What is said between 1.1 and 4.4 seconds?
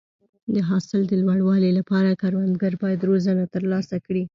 لوړوالي لپاره کروندګر باید روزنه ترلاسه کړي.